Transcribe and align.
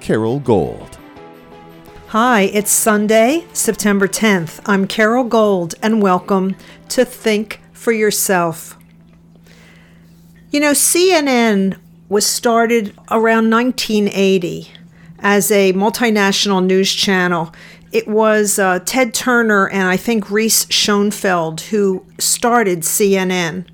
Carole 0.00 0.40
Gold. 0.40 0.98
Hi, 2.08 2.42
it's 2.42 2.70
Sunday, 2.70 3.44
September 3.52 4.08
10th. 4.08 4.60
I'm 4.66 4.86
Carole 4.86 5.24
Gold, 5.24 5.74
and 5.82 6.02
welcome 6.02 6.56
to 6.88 7.04
Think 7.04 7.60
for 7.72 7.92
Yourself. 7.92 8.76
You 10.50 10.58
know, 10.58 10.72
CNN 10.72 11.78
was 12.08 12.26
started 12.26 12.94
around 13.10 13.50
1980 13.50 14.68
as 15.20 15.50
a 15.52 15.72
multinational 15.74 16.64
news 16.64 16.92
channel. 16.92 17.52
It 17.92 18.08
was 18.08 18.58
uh, 18.58 18.80
Ted 18.80 19.14
Turner 19.14 19.68
and 19.68 19.84
I 19.84 19.96
think 19.96 20.30
Reese 20.30 20.64
Schonfeld 20.66 21.60
who 21.60 22.04
started 22.18 22.80
CNN. 22.80 23.66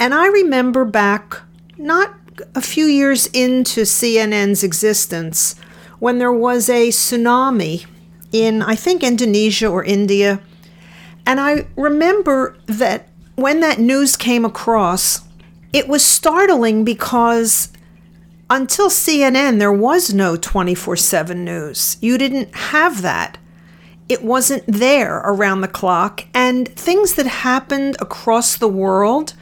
And 0.00 0.14
I 0.14 0.26
remember 0.26 0.84
back, 0.84 1.42
not 1.76 2.17
a 2.54 2.60
few 2.60 2.86
years 2.86 3.26
into 3.28 3.82
CNN's 3.82 4.62
existence 4.62 5.54
when 5.98 6.18
there 6.18 6.32
was 6.32 6.68
a 6.68 6.88
tsunami 6.88 7.86
in, 8.32 8.62
I 8.62 8.74
think, 8.74 9.02
Indonesia 9.02 9.68
or 9.68 9.84
India. 9.84 10.40
And 11.26 11.40
I 11.40 11.66
remember 11.76 12.56
that 12.66 13.08
when 13.36 13.60
that 13.60 13.78
news 13.78 14.16
came 14.16 14.44
across, 14.44 15.20
it 15.72 15.88
was 15.88 16.04
startling 16.04 16.84
because 16.84 17.70
until 18.50 18.88
CNN, 18.88 19.58
there 19.58 19.72
was 19.72 20.14
no 20.14 20.36
24 20.36 20.96
7 20.96 21.44
news. 21.44 21.98
You 22.00 22.16
didn't 22.16 22.54
have 22.54 23.02
that. 23.02 23.38
It 24.08 24.24
wasn't 24.24 24.64
there 24.66 25.18
around 25.18 25.60
the 25.60 25.68
clock. 25.68 26.24
And 26.32 26.66
things 26.68 27.14
that 27.14 27.26
happened 27.26 27.96
across 28.00 28.56
the 28.56 28.68
world 28.68 29.34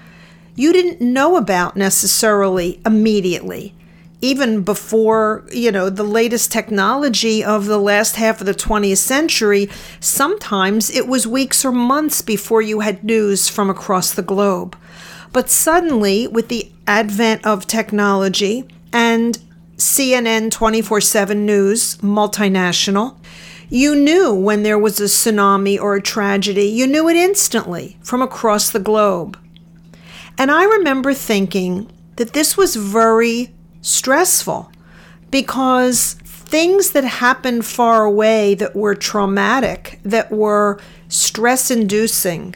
you 0.56 0.72
didn't 0.72 1.00
know 1.00 1.36
about 1.36 1.76
necessarily 1.76 2.80
immediately 2.84 3.74
even 4.22 4.62
before 4.62 5.44
you 5.52 5.70
know 5.70 5.90
the 5.90 6.04
latest 6.04 6.50
technology 6.50 7.44
of 7.44 7.66
the 7.66 7.78
last 7.78 8.16
half 8.16 8.40
of 8.40 8.46
the 8.46 8.54
20th 8.54 8.96
century. 8.96 9.68
Sometimes 10.00 10.90
it 10.90 11.06
was 11.06 11.26
weeks 11.26 11.64
or 11.64 11.72
months 11.72 12.22
before 12.22 12.62
you 12.62 12.80
had 12.80 13.04
news 13.04 13.48
from 13.48 13.68
across 13.68 14.12
the 14.12 14.22
globe. 14.22 14.76
But 15.32 15.50
suddenly 15.50 16.26
with 16.26 16.48
the 16.48 16.72
advent 16.86 17.44
of 17.44 17.66
technology 17.66 18.64
and 18.92 19.38
CNN 19.76 20.50
24/7 20.50 21.44
news 21.44 21.98
multinational 21.98 23.16
you 23.68 23.96
knew 23.96 24.32
when 24.32 24.62
there 24.62 24.78
was 24.78 25.00
a 25.00 25.04
tsunami 25.04 25.76
or 25.80 25.96
a 25.96 26.00
tragedy. 26.00 26.66
You 26.66 26.86
knew 26.86 27.08
it 27.08 27.16
instantly 27.16 27.96
from 28.00 28.22
across 28.22 28.70
the 28.70 28.78
globe 28.78 29.36
and 30.38 30.50
I 30.50 30.64
remember 30.64 31.14
thinking 31.14 31.90
that 32.16 32.32
this 32.32 32.56
was 32.56 32.76
very 32.76 33.54
stressful 33.80 34.70
because 35.30 36.14
things 36.24 36.92
that 36.92 37.04
happened 37.04 37.64
far 37.64 38.04
away 38.04 38.54
that 38.54 38.76
were 38.76 38.94
traumatic, 38.94 39.98
that 40.04 40.30
were 40.30 40.80
stress 41.08 41.70
inducing, 41.70 42.54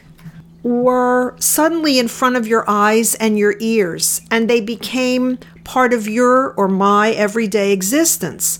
were 0.63 1.35
suddenly 1.39 1.97
in 1.99 2.07
front 2.07 2.35
of 2.35 2.47
your 2.47 2.63
eyes 2.69 3.15
and 3.15 3.37
your 3.37 3.55
ears, 3.59 4.21
and 4.29 4.49
they 4.49 4.61
became 4.61 5.37
part 5.63 5.93
of 5.93 6.07
your 6.07 6.53
or 6.53 6.67
my 6.67 7.11
everyday 7.11 7.71
existence. 7.71 8.59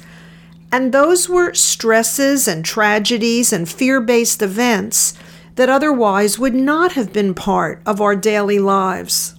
And 0.71 0.93
those 0.93 1.29
were 1.29 1.53
stresses 1.53 2.47
and 2.47 2.63
tragedies 2.63 3.53
and 3.53 3.67
fear 3.67 4.01
based 4.01 4.41
events 4.41 5.13
that 5.55 5.69
otherwise 5.69 6.39
would 6.39 6.55
not 6.55 6.93
have 6.93 7.11
been 7.11 7.33
part 7.33 7.81
of 7.85 8.01
our 8.01 8.15
daily 8.15 8.59
lives. 8.59 9.35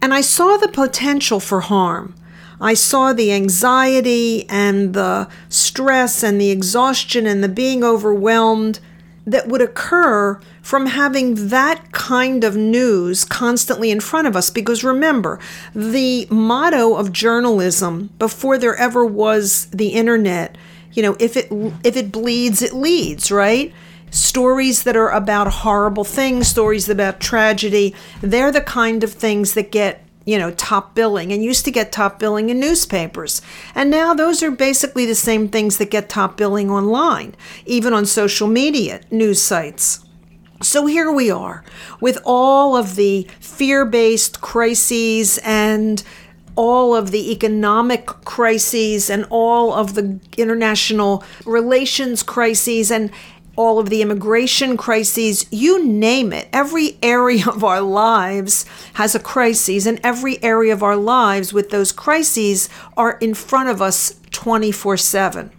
And 0.00 0.14
I 0.14 0.20
saw 0.20 0.56
the 0.56 0.68
potential 0.68 1.40
for 1.40 1.60
harm. 1.60 2.14
I 2.60 2.74
saw 2.74 3.12
the 3.12 3.32
anxiety 3.32 4.48
and 4.48 4.94
the 4.94 5.28
stress 5.48 6.22
and 6.22 6.40
the 6.40 6.50
exhaustion 6.50 7.26
and 7.26 7.42
the 7.42 7.48
being 7.48 7.84
overwhelmed 7.84 8.80
that 9.26 9.46
would 9.46 9.60
occur 9.60 10.40
from 10.62 10.86
having 10.86 11.48
that 11.48 11.92
kind 11.92 12.44
of 12.44 12.56
news 12.56 13.24
constantly 13.24 13.90
in 13.90 14.00
front 14.00 14.26
of 14.26 14.34
us. 14.34 14.50
Because 14.50 14.82
remember, 14.82 15.38
the 15.74 16.26
motto 16.30 16.94
of 16.94 17.12
journalism 17.12 18.10
before 18.18 18.58
there 18.58 18.74
ever 18.76 19.04
was 19.04 19.66
the 19.66 19.88
internet, 19.88 20.56
you 20.92 21.02
know, 21.02 21.16
if 21.20 21.36
it 21.36 21.48
if 21.84 21.96
it 21.96 22.10
bleeds, 22.10 22.62
it 22.62 22.72
leads, 22.72 23.30
right? 23.30 23.72
Stories 24.10 24.82
that 24.84 24.96
are 24.96 25.10
about 25.10 25.48
horrible 25.48 26.04
things, 26.04 26.48
stories 26.48 26.88
about 26.88 27.20
tragedy, 27.20 27.94
they're 28.20 28.52
the 28.52 28.60
kind 28.60 29.04
of 29.04 29.12
things 29.12 29.54
that 29.54 29.70
get 29.70 30.04
you 30.28 30.38
know, 30.38 30.50
top 30.50 30.94
billing 30.94 31.32
and 31.32 31.42
used 31.42 31.64
to 31.64 31.70
get 31.70 31.90
top 31.90 32.18
billing 32.18 32.50
in 32.50 32.60
newspapers. 32.60 33.40
And 33.74 33.90
now 33.90 34.12
those 34.12 34.42
are 34.42 34.50
basically 34.50 35.06
the 35.06 35.14
same 35.14 35.48
things 35.48 35.78
that 35.78 35.90
get 35.90 36.10
top 36.10 36.36
billing 36.36 36.70
online, 36.70 37.34
even 37.64 37.94
on 37.94 38.04
social 38.04 38.46
media 38.46 39.00
news 39.10 39.40
sites. 39.40 40.04
So 40.60 40.84
here 40.84 41.10
we 41.10 41.30
are 41.30 41.64
with 42.02 42.18
all 42.26 42.76
of 42.76 42.96
the 42.96 43.26
fear 43.40 43.86
based 43.86 44.42
crises 44.42 45.38
and 45.44 46.02
all 46.56 46.94
of 46.94 47.10
the 47.12 47.32
economic 47.32 48.06
crises 48.06 49.08
and 49.08 49.24
all 49.30 49.72
of 49.72 49.94
the 49.94 50.20
international 50.36 51.24
relations 51.46 52.22
crises 52.22 52.90
and 52.90 53.10
all 53.58 53.80
of 53.80 53.90
the 53.90 54.00
immigration 54.00 54.76
crises, 54.76 55.44
you 55.50 55.84
name 55.84 56.32
it. 56.32 56.48
Every 56.52 56.96
area 57.02 57.44
of 57.48 57.64
our 57.64 57.80
lives 57.80 58.64
has 58.94 59.16
a 59.16 59.20
crisis, 59.20 59.84
and 59.84 60.00
every 60.04 60.40
area 60.44 60.72
of 60.72 60.84
our 60.84 60.96
lives 60.96 61.52
with 61.52 61.70
those 61.70 61.90
crises 61.90 62.68
are 62.96 63.18
in 63.18 63.34
front 63.34 63.68
of 63.68 63.82
us 63.82 64.20
24 64.30 64.96
7. 64.96 65.50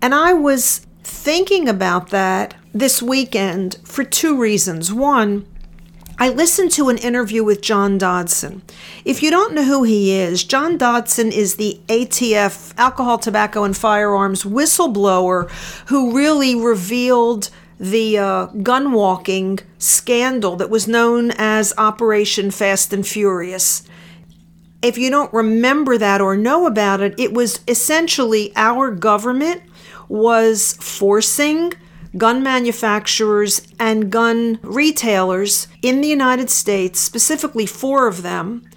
And 0.00 0.14
I 0.14 0.32
was 0.32 0.86
thinking 1.02 1.68
about 1.68 2.10
that 2.10 2.54
this 2.72 3.02
weekend 3.02 3.78
for 3.82 4.04
two 4.04 4.38
reasons. 4.38 4.92
One, 4.92 5.44
I 6.20 6.30
listened 6.30 6.72
to 6.72 6.88
an 6.88 6.98
interview 6.98 7.44
with 7.44 7.60
John 7.60 7.96
Dodson. 7.96 8.62
If 9.04 9.22
you 9.22 9.30
don't 9.30 9.54
know 9.54 9.62
who 9.62 9.84
he 9.84 10.10
is, 10.10 10.42
John 10.42 10.76
Dodson 10.76 11.30
is 11.30 11.54
the 11.54 11.80
ATF, 11.86 12.74
Alcohol, 12.76 13.18
Tobacco, 13.18 13.62
and 13.62 13.76
Firearms 13.76 14.42
whistleblower 14.42 15.48
who 15.86 16.16
really 16.16 16.56
revealed 16.56 17.50
the 17.78 18.18
uh, 18.18 18.46
gun 18.46 18.90
walking 18.90 19.60
scandal 19.78 20.56
that 20.56 20.70
was 20.70 20.88
known 20.88 21.30
as 21.38 21.72
Operation 21.78 22.50
Fast 22.50 22.92
and 22.92 23.06
Furious. 23.06 23.84
If 24.82 24.98
you 24.98 25.10
don't 25.10 25.32
remember 25.32 25.96
that 25.98 26.20
or 26.20 26.36
know 26.36 26.66
about 26.66 27.00
it, 27.00 27.14
it 27.16 27.32
was 27.32 27.60
essentially 27.68 28.52
our 28.56 28.90
government 28.90 29.62
was 30.08 30.72
forcing 30.80 31.74
gun 32.16 32.42
manufacturers 32.42 33.62
and 33.78 34.10
gun 34.10 34.58
retailers 34.62 35.68
in 35.82 36.00
the 36.00 36.08
United 36.08 36.50
States, 36.50 37.00
specifically 37.00 37.66
four 37.66 38.06
of 38.08 38.22
them, 38.22 38.68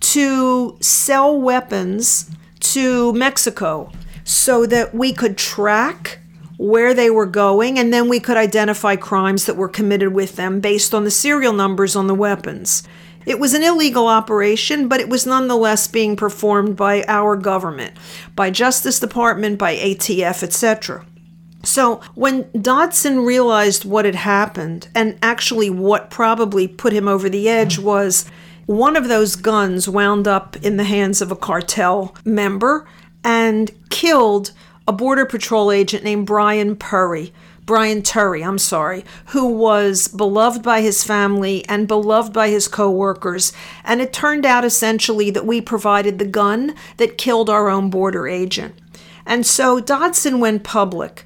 to 0.00 0.76
sell 0.80 1.40
weapons 1.40 2.30
to 2.60 3.12
Mexico 3.12 3.90
so 4.24 4.66
that 4.66 4.94
we 4.94 5.12
could 5.12 5.36
track 5.36 6.18
where 6.58 6.94
they 6.94 7.10
were 7.10 7.26
going 7.26 7.78
and 7.78 7.92
then 7.92 8.08
we 8.08 8.20
could 8.20 8.36
identify 8.36 8.94
crimes 8.94 9.46
that 9.46 9.56
were 9.56 9.68
committed 9.68 10.12
with 10.12 10.36
them 10.36 10.60
based 10.60 10.94
on 10.94 11.04
the 11.04 11.10
serial 11.10 11.52
numbers 11.52 11.96
on 11.96 12.06
the 12.06 12.14
weapons. 12.14 12.82
It 13.24 13.38
was 13.38 13.54
an 13.54 13.62
illegal 13.62 14.08
operation, 14.08 14.88
but 14.88 15.00
it 15.00 15.08
was 15.08 15.26
nonetheless 15.26 15.86
being 15.86 16.16
performed 16.16 16.76
by 16.76 17.04
our 17.06 17.36
government, 17.36 17.96
by 18.34 18.50
Justice 18.50 18.98
Department, 18.98 19.58
by 19.58 19.76
ATF, 19.76 20.42
etc. 20.42 21.06
So 21.62 22.00
when 22.14 22.50
Dodson 22.60 23.24
realized 23.24 23.84
what 23.84 24.04
had 24.04 24.16
happened, 24.16 24.88
and 24.94 25.18
actually 25.22 25.70
what 25.70 26.10
probably 26.10 26.66
put 26.66 26.92
him 26.92 27.06
over 27.06 27.28
the 27.28 27.48
edge 27.48 27.78
was 27.78 28.26
one 28.66 28.96
of 28.96 29.08
those 29.08 29.36
guns 29.36 29.88
wound 29.88 30.26
up 30.26 30.56
in 30.56 30.76
the 30.76 30.84
hands 30.84 31.20
of 31.20 31.30
a 31.30 31.36
cartel 31.36 32.14
member 32.24 32.86
and 33.24 33.70
killed 33.90 34.52
a 34.86 34.92
Border 34.92 35.26
Patrol 35.26 35.70
agent 35.70 36.04
named 36.04 36.26
Brian 36.26 36.74
Purry. 36.76 37.32
Brian 37.64 38.02
Terry, 38.02 38.42
I'm 38.42 38.58
sorry, 38.58 39.04
who 39.26 39.46
was 39.46 40.08
beloved 40.08 40.64
by 40.64 40.80
his 40.80 41.04
family 41.04 41.64
and 41.68 41.86
beloved 41.86 42.32
by 42.32 42.48
his 42.48 42.66
coworkers. 42.66 43.52
And 43.84 44.00
it 44.00 44.12
turned 44.12 44.44
out 44.44 44.64
essentially 44.64 45.30
that 45.30 45.46
we 45.46 45.60
provided 45.60 46.18
the 46.18 46.24
gun 46.24 46.74
that 46.96 47.18
killed 47.18 47.48
our 47.48 47.68
own 47.68 47.88
border 47.88 48.26
agent. 48.26 48.74
And 49.24 49.46
so 49.46 49.78
Dodson 49.78 50.40
went 50.40 50.64
public. 50.64 51.24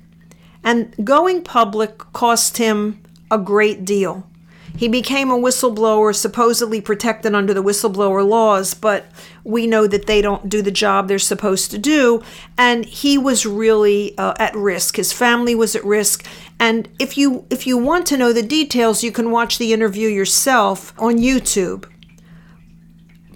And 0.67 0.95
going 1.03 1.43
public 1.43 1.99
cost 2.13 2.59
him 2.59 3.01
a 3.31 3.39
great 3.39 3.85
deal. 3.85 4.29
He 4.77 4.89
became 4.89 5.31
a 5.31 5.39
whistleblower, 5.39 6.15
supposedly 6.15 6.83
protected 6.83 7.35
under 7.35 7.55
the 7.55 7.63
whistleblower 7.63 8.29
laws, 8.29 8.75
but 8.75 9.07
we 9.43 9.67
know 9.67 9.87
that 9.87 10.07
they 10.07 10.21
don't 10.21 10.51
do 10.51 10.61
the 10.61 10.71
job 10.71 11.09
they're 11.09 11.19
supposed 11.19 11.71
to 11.71 11.79
do. 11.79 12.23
And 12.59 12.85
he 12.85 13.17
was 13.17 13.47
really 13.47 14.19
uh, 14.19 14.35
at 14.39 14.55
risk. 14.55 14.97
His 14.97 15.13
family 15.13 15.55
was 15.55 15.75
at 15.75 15.85
risk. 15.85 16.27
And 16.61 16.89
if 16.99 17.17
you 17.17 17.47
if 17.49 17.67
you 17.67 17.79
want 17.79 18.07
to 18.09 18.19
know 18.19 18.33
the 18.33 18.43
details, 18.43 19.03
you 19.03 19.13
can 19.13 19.31
watch 19.31 19.57
the 19.57 19.73
interview 19.73 20.09
yourself 20.09 20.93
on 20.99 21.19
YouTube. 21.19 21.89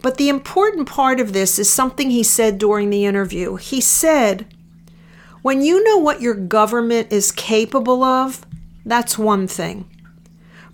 But 0.02 0.16
the 0.16 0.28
important 0.28 0.88
part 0.88 1.20
of 1.20 1.32
this 1.32 1.58
is 1.58 1.72
something 1.72 2.10
he 2.10 2.22
said 2.22 2.58
during 2.58 2.90
the 2.90 3.04
interview. 3.04 3.56
He 3.56 3.80
said, 3.80 4.49
"When 5.42 5.62
you 5.62 5.82
know 5.84 5.96
what 5.96 6.20
your 6.20 6.34
government 6.34 7.08
is 7.10 7.32
capable 7.32 8.02
of, 8.02 8.46
that's 8.84 9.18
one 9.18 9.46
thing." 9.46 9.86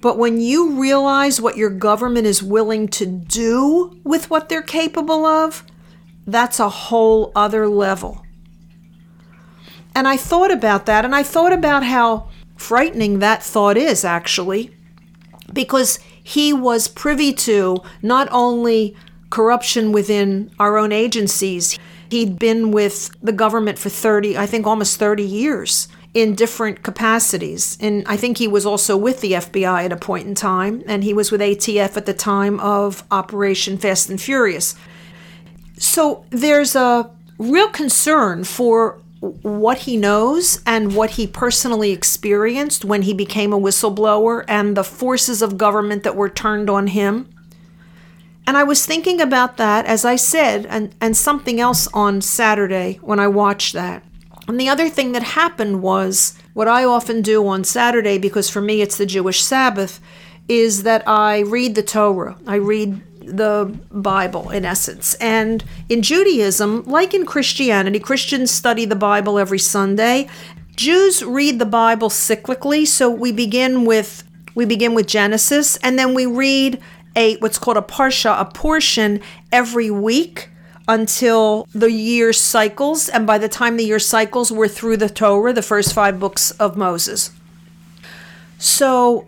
But 0.00 0.18
when 0.18 0.40
you 0.40 0.72
realize 0.80 1.40
what 1.40 1.56
your 1.56 1.70
government 1.70 2.26
is 2.26 2.42
willing 2.42 2.88
to 2.88 3.06
do 3.06 3.96
with 4.04 4.30
what 4.30 4.48
they're 4.48 4.62
capable 4.62 5.24
of, 5.24 5.64
that's 6.26 6.60
a 6.60 6.68
whole 6.68 7.32
other 7.34 7.68
level. 7.68 8.22
And 9.94 10.06
I 10.06 10.16
thought 10.16 10.50
about 10.50 10.86
that, 10.86 11.04
and 11.04 11.14
I 11.14 11.22
thought 11.22 11.52
about 11.52 11.82
how 11.82 12.28
frightening 12.56 13.20
that 13.20 13.42
thought 13.42 13.76
is 13.76 14.04
actually, 14.04 14.70
because 15.52 15.98
he 16.22 16.52
was 16.52 16.88
privy 16.88 17.32
to 17.32 17.78
not 18.02 18.28
only 18.30 18.94
corruption 19.30 19.92
within 19.92 20.50
our 20.58 20.76
own 20.76 20.92
agencies, 20.92 21.78
he'd 22.10 22.38
been 22.38 22.70
with 22.70 23.10
the 23.22 23.32
government 23.32 23.78
for 23.78 23.88
30, 23.88 24.36
I 24.36 24.46
think 24.46 24.66
almost 24.66 24.98
30 24.98 25.22
years 25.22 25.88
in 26.14 26.34
different 26.34 26.82
capacities. 26.82 27.76
And 27.80 28.02
I 28.06 28.16
think 28.16 28.38
he 28.38 28.48
was 28.48 28.64
also 28.64 28.96
with 28.96 29.20
the 29.20 29.32
FBI 29.32 29.84
at 29.84 29.92
a 29.92 29.96
point 29.96 30.26
in 30.26 30.34
time, 30.34 30.82
and 30.86 31.04
he 31.04 31.12
was 31.12 31.30
with 31.30 31.40
ATF 31.40 31.96
at 31.96 32.06
the 32.06 32.14
time 32.14 32.58
of 32.60 33.04
Operation 33.10 33.76
Fast 33.76 34.08
and 34.08 34.20
Furious. 34.20 34.74
So 35.78 36.24
there's 36.30 36.74
a 36.74 37.10
real 37.38 37.68
concern 37.68 38.44
for 38.44 38.98
what 39.20 39.78
he 39.78 39.96
knows 39.96 40.62
and 40.66 40.94
what 40.94 41.10
he 41.10 41.26
personally 41.26 41.90
experienced 41.90 42.84
when 42.84 43.02
he 43.02 43.12
became 43.12 43.52
a 43.52 43.58
whistleblower 43.58 44.44
and 44.48 44.76
the 44.76 44.84
forces 44.84 45.42
of 45.42 45.58
government 45.58 46.02
that 46.04 46.16
were 46.16 46.28
turned 46.28 46.70
on 46.70 46.86
him. 46.88 47.28
And 48.46 48.56
I 48.56 48.62
was 48.62 48.86
thinking 48.86 49.20
about 49.20 49.56
that, 49.56 49.86
as 49.86 50.04
I 50.04 50.16
said, 50.16 50.66
and, 50.66 50.94
and 51.00 51.16
something 51.16 51.60
else 51.60 51.88
on 51.88 52.20
Saturday 52.20 52.98
when 53.02 53.18
I 53.18 53.26
watched 53.28 53.72
that. 53.72 54.04
And 54.46 54.60
the 54.60 54.68
other 54.68 54.88
thing 54.88 55.12
that 55.12 55.22
happened 55.22 55.82
was 55.82 56.38
what 56.54 56.68
I 56.68 56.84
often 56.84 57.22
do 57.22 57.46
on 57.48 57.64
Saturday, 57.64 58.18
because 58.18 58.48
for 58.48 58.60
me 58.60 58.80
it's 58.80 58.96
the 58.96 59.06
Jewish 59.06 59.42
Sabbath, 59.42 60.00
is 60.48 60.84
that 60.84 61.06
I 61.08 61.40
read 61.40 61.74
the 61.74 61.82
Torah. 61.82 62.36
I 62.46 62.56
read 62.56 63.02
the 63.26 63.76
Bible 63.90 64.50
in 64.50 64.64
essence. 64.64 65.14
And 65.14 65.64
in 65.88 66.02
Judaism, 66.02 66.84
like 66.84 67.12
in 67.12 67.26
Christianity, 67.26 67.98
Christians 67.98 68.52
study 68.52 68.84
the 68.84 68.94
Bible 68.94 69.38
every 69.38 69.58
Sunday. 69.58 70.28
Jews 70.76 71.24
read 71.24 71.58
the 71.58 71.66
Bible 71.66 72.08
cyclically, 72.08 72.86
so 72.86 73.10
we 73.10 73.32
begin 73.32 73.84
with 73.84 74.22
we 74.54 74.64
begin 74.64 74.94
with 74.94 75.06
Genesis 75.06 75.76
and 75.78 75.98
then 75.98 76.14
we 76.14 76.24
read 76.24 76.80
a 77.16 77.36
what's 77.38 77.58
called 77.58 77.76
a 77.76 77.82
parsha, 77.82 78.38
a 78.40 78.44
portion 78.44 79.20
every 79.50 79.90
week 79.90 80.50
until 80.86 81.66
the 81.74 81.90
year 81.90 82.32
cycles. 82.32 83.08
And 83.08 83.26
by 83.26 83.38
the 83.38 83.48
time 83.48 83.76
the 83.76 83.84
year 83.84 83.98
cycles, 83.98 84.52
we're 84.52 84.68
through 84.68 84.98
the 84.98 85.08
Torah, 85.08 85.52
the 85.52 85.62
first 85.62 85.92
five 85.92 86.20
books 86.20 86.52
of 86.52 86.76
Moses. 86.76 87.30
So 88.58 89.26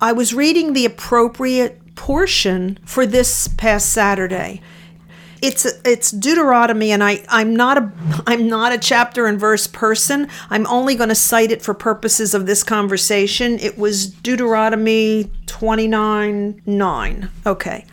I 0.00 0.12
was 0.12 0.32
reading 0.32 0.72
the 0.72 0.84
appropriate 0.84 1.94
portion 1.94 2.78
for 2.84 3.06
this 3.06 3.48
past 3.48 3.90
Saturday. 3.90 4.60
It's 5.42 5.66
it's 5.84 6.12
Deuteronomy, 6.12 6.92
and 6.92 7.02
I 7.02 7.24
I'm 7.28 7.56
not 7.56 7.76
a 7.76 7.92
I'm 8.28 8.48
not 8.48 8.72
a 8.72 8.78
chapter 8.78 9.26
and 9.26 9.40
verse 9.40 9.66
person. 9.66 10.28
I'm 10.50 10.68
only 10.68 10.94
going 10.94 11.08
to 11.08 11.16
cite 11.16 11.50
it 11.50 11.62
for 11.62 11.74
purposes 11.74 12.32
of 12.32 12.46
this 12.46 12.62
conversation. 12.62 13.58
It 13.58 13.76
was 13.76 14.06
Deuteronomy 14.06 15.32
29 15.46 16.62
9. 16.64 17.30
Okay, 17.44 17.84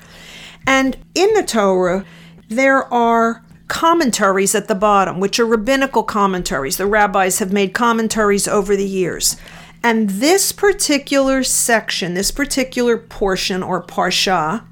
and 0.67 0.95
in 1.15 1.33
the 1.33 1.41
Torah, 1.41 2.05
there 2.49 2.91
are 2.93 3.43
commentaries 3.67 4.53
at 4.53 4.67
the 4.67 4.75
bottom, 4.75 5.19
which 5.19 5.39
are 5.39 5.45
rabbinical 5.45 6.03
commentaries. 6.03 6.77
The 6.77 6.85
rabbis 6.85 7.39
have 7.39 7.51
made 7.51 7.73
commentaries 7.73 8.47
over 8.47 8.75
the 8.75 8.87
years. 8.87 9.37
And 9.81 10.09
this 10.09 10.51
particular 10.51 11.41
section, 11.43 12.13
this 12.13 12.31
particular 12.31 12.97
portion 12.97 13.63
or 13.63 13.81
parsha, 13.81 14.65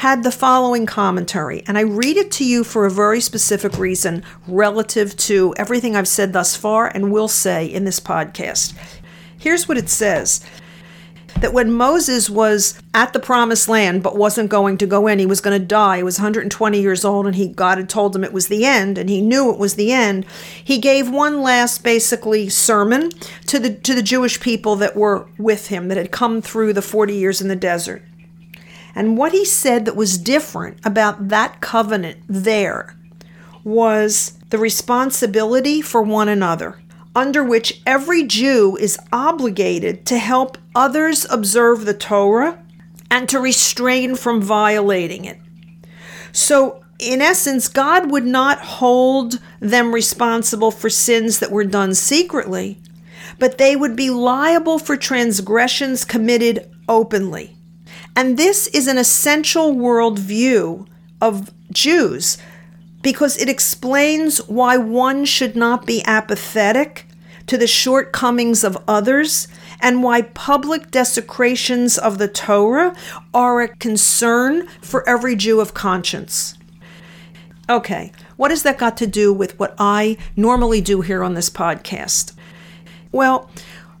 had 0.00 0.22
the 0.22 0.32
following 0.32 0.86
commentary. 0.86 1.62
And 1.66 1.76
I 1.76 1.82
read 1.82 2.16
it 2.16 2.30
to 2.32 2.44
you 2.44 2.64
for 2.64 2.86
a 2.86 2.90
very 2.90 3.20
specific 3.20 3.76
reason 3.76 4.24
relative 4.48 5.14
to 5.28 5.52
everything 5.58 5.94
I've 5.94 6.08
said 6.08 6.32
thus 6.32 6.56
far 6.56 6.86
and 6.86 7.12
will 7.12 7.28
say 7.28 7.66
in 7.66 7.84
this 7.84 8.00
podcast. 8.00 8.74
Here's 9.36 9.68
what 9.68 9.76
it 9.76 9.90
says 9.90 10.42
that 11.40 11.52
when 11.52 11.70
Moses 11.70 12.30
was 12.30 12.80
at 12.94 13.12
the 13.12 13.20
promised 13.20 13.68
land 13.68 14.02
but 14.02 14.16
wasn't 14.16 14.48
going 14.48 14.78
to 14.78 14.86
go 14.86 15.06
in, 15.06 15.18
he 15.18 15.26
was 15.26 15.42
going 15.42 15.60
to 15.60 15.66
die. 15.66 15.98
He 15.98 16.02
was 16.02 16.18
120 16.18 16.80
years 16.80 17.04
old 17.04 17.26
and 17.26 17.36
he 17.36 17.48
God 17.48 17.76
had 17.76 17.90
told 17.90 18.16
him 18.16 18.24
it 18.24 18.32
was 18.32 18.48
the 18.48 18.64
end 18.64 18.96
and 18.96 19.10
he 19.10 19.20
knew 19.20 19.52
it 19.52 19.58
was 19.58 19.74
the 19.74 19.92
end. 19.92 20.24
He 20.64 20.78
gave 20.78 21.10
one 21.10 21.42
last 21.42 21.84
basically 21.84 22.48
sermon 22.48 23.10
to 23.48 23.58
the 23.58 23.74
to 23.74 23.94
the 23.94 24.02
Jewish 24.02 24.40
people 24.40 24.76
that 24.76 24.96
were 24.96 25.28
with 25.36 25.66
him 25.66 25.88
that 25.88 25.98
had 25.98 26.10
come 26.10 26.40
through 26.40 26.72
the 26.72 26.80
40 26.80 27.14
years 27.14 27.42
in 27.42 27.48
the 27.48 27.54
desert. 27.54 28.02
And 28.94 29.16
what 29.16 29.32
he 29.32 29.44
said 29.44 29.84
that 29.84 29.96
was 29.96 30.18
different 30.18 30.78
about 30.84 31.28
that 31.28 31.60
covenant 31.60 32.18
there 32.28 32.96
was 33.62 34.38
the 34.50 34.58
responsibility 34.58 35.80
for 35.80 36.02
one 36.02 36.28
another 36.28 36.80
under 37.14 37.42
which 37.42 37.80
every 37.86 38.24
Jew 38.24 38.76
is 38.76 38.98
obligated 39.12 40.06
to 40.06 40.18
help 40.18 40.58
others 40.74 41.26
observe 41.30 41.84
the 41.84 41.94
Torah 41.94 42.62
and 43.10 43.28
to 43.28 43.40
restrain 43.40 44.14
from 44.14 44.40
violating 44.40 45.24
it. 45.24 45.38
So, 46.32 46.84
in 47.00 47.20
essence, 47.20 47.66
God 47.66 48.10
would 48.10 48.26
not 48.26 48.60
hold 48.60 49.40
them 49.58 49.92
responsible 49.92 50.70
for 50.70 50.90
sins 50.90 51.38
that 51.38 51.50
were 51.50 51.64
done 51.64 51.94
secretly, 51.94 52.78
but 53.38 53.58
they 53.58 53.74
would 53.74 53.96
be 53.96 54.10
liable 54.10 54.78
for 54.78 54.96
transgressions 54.96 56.04
committed 56.04 56.70
openly. 56.88 57.56
And 58.16 58.36
this 58.36 58.66
is 58.68 58.86
an 58.86 58.98
essential 58.98 59.74
worldview 59.74 60.86
of 61.20 61.50
Jews 61.72 62.38
because 63.02 63.36
it 63.38 63.48
explains 63.48 64.38
why 64.48 64.76
one 64.76 65.24
should 65.24 65.56
not 65.56 65.86
be 65.86 66.02
apathetic 66.04 67.06
to 67.46 67.56
the 67.56 67.66
shortcomings 67.66 68.62
of 68.62 68.78
others 68.86 69.48
and 69.80 70.02
why 70.02 70.22
public 70.22 70.90
desecrations 70.90 71.98
of 71.98 72.18
the 72.18 72.28
Torah 72.28 72.94
are 73.32 73.62
a 73.62 73.68
concern 73.68 74.68
for 74.82 75.08
every 75.08 75.34
Jew 75.34 75.60
of 75.60 75.74
conscience. 75.74 76.56
Okay, 77.68 78.12
what 78.36 78.50
has 78.50 78.62
that 78.64 78.78
got 78.78 78.96
to 78.98 79.06
do 79.06 79.32
with 79.32 79.58
what 79.58 79.74
I 79.78 80.16
normally 80.36 80.80
do 80.80 81.00
here 81.00 81.22
on 81.22 81.34
this 81.34 81.48
podcast? 81.48 82.34
Well, 83.12 83.50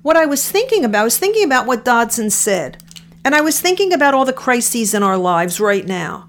what 0.02 0.16
I 0.16 0.26
was 0.26 0.50
thinking 0.50 0.84
about, 0.84 1.02
I 1.02 1.04
was 1.04 1.18
thinking 1.18 1.44
about 1.44 1.66
what 1.66 1.84
Dodson 1.84 2.30
said, 2.30 2.82
and 3.24 3.34
I 3.34 3.40
was 3.40 3.60
thinking 3.60 3.92
about 3.92 4.14
all 4.14 4.24
the 4.24 4.32
crises 4.32 4.94
in 4.94 5.02
our 5.02 5.18
lives 5.18 5.60
right 5.60 5.86
now. 5.86 6.28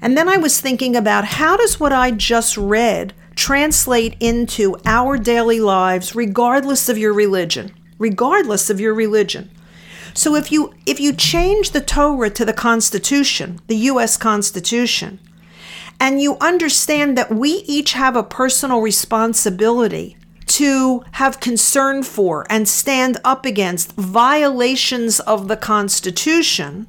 And 0.00 0.16
then 0.16 0.28
I 0.28 0.36
was 0.36 0.60
thinking 0.60 0.94
about 0.94 1.24
how 1.24 1.56
does 1.56 1.80
what 1.80 1.92
I 1.92 2.12
just 2.12 2.56
read 2.56 3.14
translate 3.34 4.16
into 4.20 4.76
our 4.84 5.16
daily 5.16 5.60
lives 5.60 6.14
regardless 6.14 6.88
of 6.88 6.98
your 6.98 7.12
religion, 7.12 7.72
regardless 7.98 8.70
of 8.70 8.80
your 8.80 8.94
religion. 8.94 9.50
So 10.14 10.34
if 10.34 10.50
you 10.50 10.74
if 10.86 10.98
you 11.00 11.12
change 11.12 11.70
the 11.70 11.80
Torah 11.80 12.30
to 12.30 12.44
the 12.44 12.52
Constitution, 12.52 13.60
the 13.66 13.76
US 13.76 14.16
Constitution, 14.16 15.20
and 16.00 16.20
you 16.20 16.36
understand 16.40 17.16
that 17.18 17.30
we 17.30 17.62
each 17.66 17.92
have 17.92 18.16
a 18.16 18.22
personal 18.22 18.80
responsibility 18.80 20.16
to 20.48 21.04
have 21.12 21.40
concern 21.40 22.02
for 22.02 22.46
and 22.50 22.68
stand 22.68 23.18
up 23.24 23.44
against 23.44 23.92
violations 23.92 25.20
of 25.20 25.48
the 25.48 25.56
Constitution, 25.56 26.86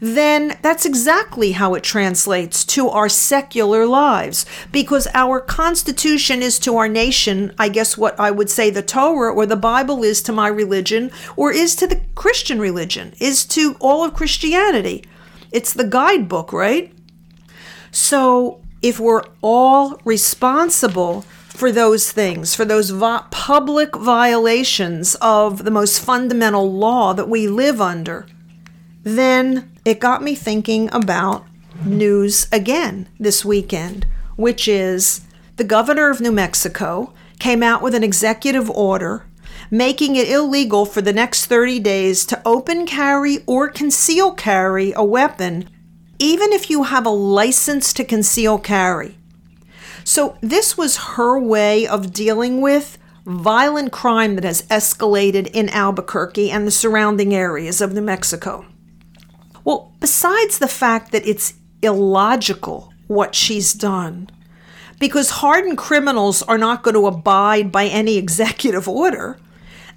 then 0.00 0.58
that's 0.62 0.84
exactly 0.84 1.52
how 1.52 1.74
it 1.74 1.84
translates 1.84 2.64
to 2.64 2.88
our 2.88 3.08
secular 3.08 3.86
lives. 3.86 4.44
Because 4.72 5.06
our 5.14 5.40
Constitution 5.40 6.42
is 6.42 6.58
to 6.58 6.76
our 6.76 6.88
nation, 6.88 7.54
I 7.56 7.68
guess 7.68 7.96
what 7.96 8.18
I 8.18 8.32
would 8.32 8.50
say 8.50 8.68
the 8.68 8.82
Torah 8.82 9.32
or 9.32 9.46
the 9.46 9.54
Bible 9.54 10.02
is 10.02 10.20
to 10.22 10.32
my 10.32 10.48
religion, 10.48 11.12
or 11.36 11.52
is 11.52 11.76
to 11.76 11.86
the 11.86 12.00
Christian 12.16 12.58
religion, 12.58 13.14
is 13.20 13.44
to 13.46 13.76
all 13.78 14.04
of 14.04 14.14
Christianity. 14.14 15.04
It's 15.52 15.72
the 15.72 15.86
guidebook, 15.86 16.52
right? 16.52 16.92
So 17.92 18.60
if 18.82 18.98
we're 18.98 19.22
all 19.40 20.00
responsible 20.04 21.24
for 21.54 21.70
those 21.70 22.10
things, 22.10 22.54
for 22.54 22.64
those 22.64 22.92
public 23.30 23.94
violations 23.94 25.14
of 25.16 25.64
the 25.64 25.70
most 25.70 26.00
fundamental 26.00 26.72
law 26.72 27.12
that 27.12 27.28
we 27.28 27.46
live 27.46 27.80
under, 27.80 28.26
then 29.02 29.70
it 29.84 30.00
got 30.00 30.22
me 30.22 30.34
thinking 30.34 30.92
about 30.92 31.44
news 31.84 32.48
again 32.50 33.08
this 33.20 33.44
weekend, 33.44 34.06
which 34.36 34.66
is 34.66 35.22
the 35.56 35.64
governor 35.64 36.10
of 36.10 36.20
New 36.20 36.32
Mexico 36.32 37.12
came 37.38 37.62
out 37.62 37.82
with 37.82 37.94
an 37.94 38.04
executive 38.04 38.70
order 38.70 39.26
making 39.72 40.16
it 40.16 40.28
illegal 40.28 40.84
for 40.84 41.00
the 41.00 41.14
next 41.14 41.46
30 41.46 41.80
days 41.80 42.26
to 42.26 42.40
open 42.44 42.84
carry 42.84 43.38
or 43.46 43.68
conceal 43.68 44.32
carry 44.32 44.92
a 44.94 45.02
weapon, 45.02 45.66
even 46.18 46.52
if 46.52 46.68
you 46.68 46.84
have 46.84 47.06
a 47.06 47.10
license 47.10 47.94
to 47.94 48.04
conceal 48.04 48.58
carry. 48.58 49.16
So, 50.04 50.36
this 50.40 50.76
was 50.76 50.96
her 50.96 51.38
way 51.38 51.86
of 51.86 52.12
dealing 52.12 52.60
with 52.60 52.98
violent 53.24 53.92
crime 53.92 54.34
that 54.34 54.44
has 54.44 54.62
escalated 54.62 55.48
in 55.52 55.68
Albuquerque 55.68 56.50
and 56.50 56.66
the 56.66 56.72
surrounding 56.72 57.34
areas 57.34 57.80
of 57.80 57.92
New 57.92 58.00
Mexico. 58.00 58.66
Well, 59.64 59.94
besides 60.00 60.58
the 60.58 60.68
fact 60.68 61.12
that 61.12 61.26
it's 61.26 61.54
illogical 61.82 62.92
what 63.06 63.34
she's 63.34 63.72
done, 63.72 64.28
because 64.98 65.30
hardened 65.30 65.78
criminals 65.78 66.42
are 66.42 66.58
not 66.58 66.82
going 66.82 66.94
to 66.94 67.06
abide 67.06 67.70
by 67.70 67.86
any 67.86 68.16
executive 68.16 68.88
order, 68.88 69.38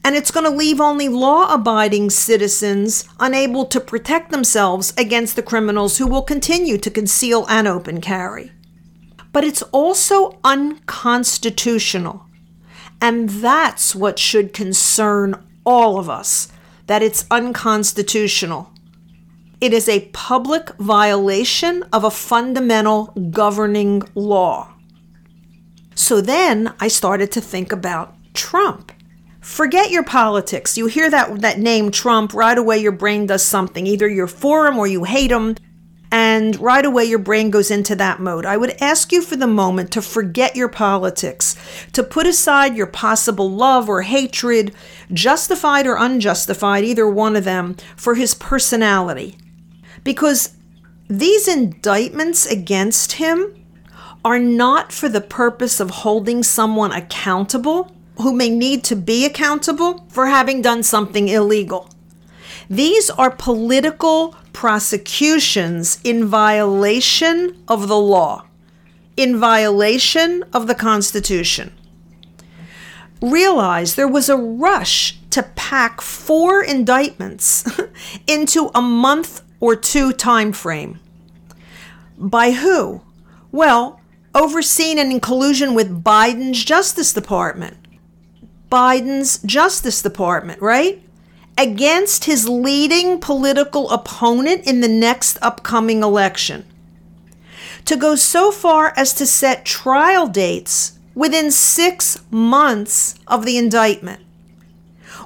and 0.03 0.15
it's 0.15 0.29
going 0.29 0.45
to 0.45 0.55
leave 0.55 0.79
only 0.79 1.09
law 1.09 1.51
abiding 1.51 2.11
citizens 2.11 3.07
unable 3.19 3.65
to 3.65 3.79
protect 3.79 4.31
themselves 4.31 4.93
against 4.97 5.35
the 5.35 5.41
criminals 5.41 5.97
who 5.97 6.05
will 6.05 6.21
continue 6.21 6.77
to 6.77 6.91
conceal 6.91 7.45
and 7.49 7.67
open 7.67 8.01
carry 8.01 8.51
but 9.35 9.43
it's 9.43 9.63
also 9.73 10.39
unconstitutional. 10.45 12.25
And 13.01 13.27
that's 13.27 13.93
what 13.93 14.17
should 14.17 14.53
concern 14.53 15.45
all 15.65 15.99
of 15.99 16.09
us 16.09 16.47
that 16.87 17.03
it's 17.03 17.25
unconstitutional. 17.29 18.71
It 19.59 19.73
is 19.73 19.89
a 19.89 20.07
public 20.13 20.69
violation 20.77 21.83
of 21.91 22.05
a 22.05 22.09
fundamental 22.09 23.07
governing 23.29 24.03
law. 24.15 24.73
So 25.95 26.21
then 26.21 26.73
I 26.79 26.87
started 26.87 27.29
to 27.33 27.41
think 27.41 27.73
about 27.73 28.15
Trump. 28.33 28.93
Forget 29.41 29.91
your 29.91 30.03
politics. 30.03 30.77
You 30.77 30.85
hear 30.85 31.09
that, 31.09 31.41
that 31.41 31.59
name 31.59 31.91
Trump, 31.91 32.33
right 32.33 32.57
away 32.57 32.77
your 32.77 32.93
brain 32.93 33.25
does 33.25 33.43
something. 33.43 33.85
Either 33.85 34.07
you're 34.07 34.27
for 34.27 34.65
him 34.65 34.79
or 34.79 34.87
you 34.87 35.03
hate 35.03 35.31
him 35.31 35.57
and 36.35 36.59
right 36.59 36.85
away 36.85 37.05
your 37.05 37.17
brain 37.17 37.49
goes 37.49 37.71
into 37.71 37.95
that 37.95 38.19
mode. 38.19 38.45
I 38.45 38.57
would 38.57 38.75
ask 38.81 39.13
you 39.13 39.21
for 39.21 39.37
the 39.37 39.47
moment 39.47 39.89
to 39.91 40.01
forget 40.01 40.53
your 40.53 40.67
politics, 40.67 41.55
to 41.93 42.03
put 42.03 42.27
aside 42.27 42.75
your 42.75 42.87
possible 42.87 43.49
love 43.49 43.87
or 43.87 44.01
hatred, 44.01 44.75
justified 45.13 45.87
or 45.87 45.95
unjustified, 45.95 46.83
either 46.83 47.09
one 47.09 47.37
of 47.37 47.45
them, 47.45 47.77
for 47.95 48.15
his 48.15 48.33
personality. 48.33 49.37
Because 50.03 50.57
these 51.07 51.47
indictments 51.47 52.45
against 52.45 53.13
him 53.13 53.55
are 54.25 54.39
not 54.39 54.91
for 54.91 55.07
the 55.07 55.21
purpose 55.21 55.79
of 55.79 55.89
holding 55.89 56.43
someone 56.43 56.91
accountable 56.91 57.95
who 58.17 58.33
may 58.33 58.49
need 58.49 58.83
to 58.83 58.95
be 58.97 59.25
accountable 59.25 60.05
for 60.09 60.25
having 60.25 60.61
done 60.61 60.83
something 60.83 61.29
illegal. 61.29 61.89
These 62.69 63.09
are 63.11 63.31
political 63.31 64.35
prosecutions 64.53 65.99
in 66.03 66.25
violation 66.25 67.61
of 67.67 67.87
the 67.87 67.97
law, 67.97 68.45
in 69.17 69.37
violation 69.37 70.43
of 70.53 70.67
the 70.67 70.75
Constitution. 70.75 71.73
Realize 73.21 73.95
there 73.95 74.07
was 74.07 74.29
a 74.29 74.37
rush 74.37 75.19
to 75.31 75.43
pack 75.43 76.01
four 76.01 76.63
indictments 76.63 77.69
into 78.27 78.71
a 78.73 78.81
month 78.81 79.41
or 79.59 79.75
two 79.75 80.11
time 80.13 80.51
frame. 80.51 80.99
By 82.17 82.51
who? 82.51 83.01
Well, 83.51 83.99
overseen 84.33 84.99
and 84.99 85.11
in 85.11 85.19
collusion 85.19 85.73
with 85.73 86.03
Biden's 86.03 86.63
Justice 86.63 87.13
Department. 87.13 87.77
Biden's 88.71 89.39
Justice 89.43 90.01
Department, 90.01 90.61
right? 90.61 91.04
Against 91.57 92.25
his 92.25 92.49
leading 92.49 93.19
political 93.19 93.89
opponent 93.89 94.65
in 94.67 94.81
the 94.81 94.87
next 94.87 95.37
upcoming 95.41 96.03
election. 96.03 96.65
To 97.85 97.95
go 97.95 98.15
so 98.15 98.51
far 98.51 98.93
as 98.97 99.13
to 99.13 99.25
set 99.25 99.65
trial 99.65 100.27
dates 100.27 100.99
within 101.13 101.51
six 101.51 102.21
months 102.29 103.15
of 103.27 103.45
the 103.45 103.57
indictment, 103.57 104.21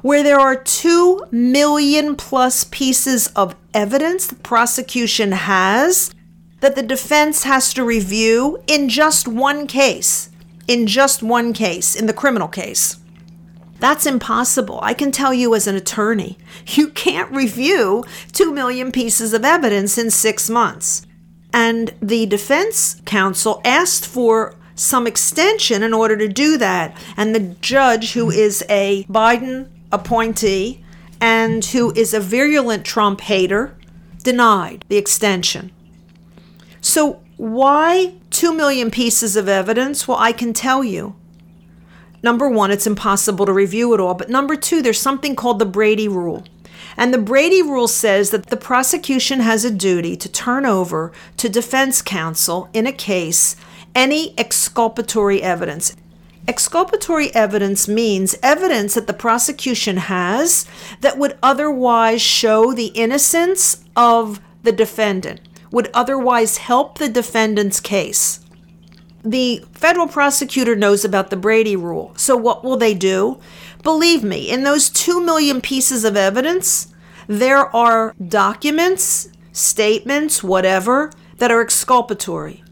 where 0.01 0.23
there 0.23 0.39
are 0.39 0.55
two 0.55 1.25
million 1.31 2.15
plus 2.15 2.65
pieces 2.65 3.27
of 3.35 3.55
evidence 3.73 4.27
the 4.27 4.35
prosecution 4.35 5.31
has 5.31 6.13
that 6.59 6.75
the 6.75 6.83
defense 6.83 7.43
has 7.43 7.73
to 7.73 7.83
review 7.83 8.61
in 8.67 8.89
just 8.89 9.27
one 9.27 9.65
case, 9.65 10.29
in 10.67 10.85
just 10.85 11.23
one 11.23 11.53
case, 11.53 11.95
in 11.95 12.05
the 12.05 12.13
criminal 12.13 12.47
case. 12.47 12.97
That's 13.79 14.05
impossible. 14.05 14.79
I 14.81 14.93
can 14.93 15.11
tell 15.11 15.33
you 15.33 15.55
as 15.55 15.67
an 15.67 15.75
attorney, 15.75 16.37
you 16.67 16.89
can't 16.89 17.31
review 17.31 18.03
2 18.33 18.51
million 18.51 18.91
pieces 18.91 19.33
of 19.33 19.45
evidence 19.45 19.97
in 19.97 20.11
six 20.11 20.49
months. 20.49 21.05
And 21.53 21.93
the 22.01 22.25
defense 22.25 23.01
counsel 23.05 23.61
asked 23.65 24.05
for 24.05 24.55
some 24.75 25.07
extension 25.07 25.83
in 25.83 25.93
order 25.93 26.15
to 26.17 26.27
do 26.27 26.57
that. 26.57 26.95
And 27.17 27.33
the 27.33 27.55
judge, 27.61 28.13
who 28.13 28.29
is 28.29 28.63
a 28.69 29.03
Biden 29.05 29.69
appointee 29.91 30.83
and 31.19 31.63
who 31.65 31.91
is 31.93 32.13
a 32.13 32.19
virulent 32.19 32.85
Trump 32.85 33.21
hater, 33.21 33.75
denied 34.23 34.85
the 34.87 34.97
extension. 34.97 35.71
So, 36.81 37.21
why 37.37 38.13
2 38.31 38.53
million 38.53 38.91
pieces 38.91 39.35
of 39.35 39.49
evidence? 39.49 40.07
Well, 40.07 40.17
I 40.17 40.31
can 40.31 40.53
tell 40.53 40.83
you 40.83 41.15
number 42.21 42.49
one, 42.49 42.71
it's 42.71 42.87
impossible 42.87 43.45
to 43.45 43.53
review 43.53 43.93
it 43.93 43.99
all. 43.99 44.13
But 44.13 44.29
number 44.29 44.55
two, 44.55 44.81
there's 44.81 44.99
something 44.99 45.35
called 45.35 45.59
the 45.59 45.65
Brady 45.65 46.07
Rule. 46.07 46.43
And 46.97 47.13
the 47.13 47.17
Brady 47.17 47.61
Rule 47.61 47.87
says 47.87 48.31
that 48.31 48.47
the 48.47 48.57
prosecution 48.57 49.39
has 49.39 49.63
a 49.63 49.71
duty 49.71 50.15
to 50.17 50.29
turn 50.29 50.65
over 50.65 51.11
to 51.37 51.49
defense 51.49 52.01
counsel 52.01 52.69
in 52.73 52.85
a 52.85 52.91
case 52.91 53.55
any 53.95 54.37
exculpatory 54.37 55.41
evidence. 55.41 55.95
Exculpatory 56.47 57.33
evidence 57.35 57.87
means 57.87 58.35
evidence 58.41 58.95
that 58.95 59.07
the 59.07 59.13
prosecution 59.13 59.97
has 59.97 60.65
that 61.01 61.17
would 61.17 61.37
otherwise 61.43 62.21
show 62.21 62.73
the 62.73 62.87
innocence 62.87 63.83
of 63.95 64.41
the 64.63 64.71
defendant, 64.71 65.41
would 65.71 65.89
otherwise 65.93 66.57
help 66.57 66.97
the 66.97 67.09
defendant's 67.09 67.79
case 67.79 68.39
the 69.23 69.63
federal 69.73 70.07
prosecutor 70.07 70.75
knows 70.75 71.03
about 71.03 71.29
the 71.29 71.37
Brady 71.37 71.75
rule. 71.75 72.13
So 72.15 72.35
what 72.37 72.63
will 72.63 72.77
they 72.77 72.93
do? 72.93 73.39
Believe 73.83 74.23
me, 74.23 74.49
in 74.49 74.63
those 74.63 74.89
2 74.89 75.23
million 75.23 75.61
pieces 75.61 76.03
of 76.03 76.17
evidence, 76.17 76.93
there 77.27 77.73
are 77.75 78.15
documents, 78.27 79.29
statements, 79.51 80.43
whatever, 80.43 81.11
that 81.37 81.51
are 81.51 81.61
exculpatory. 81.61 82.63